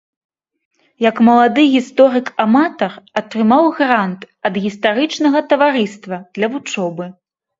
Як 1.09 1.19
малады 1.27 1.63
гісторык-аматар 1.73 2.91
атрымаў 3.21 3.63
грант 3.79 4.21
ад 4.51 4.59
гістарычнага 4.65 5.39
таварыства 5.51 6.15
для 6.39 6.47
вучобы. 6.55 7.05